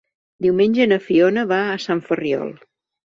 [0.45, 2.51] Diumenge na Fiona va a Sant Ferriol.